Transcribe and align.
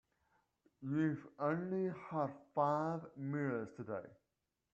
You've 0.81 1.27
only 1.37 1.93
had 2.09 2.31
five 2.55 3.01
meals 3.15 3.69
today. 3.77 4.09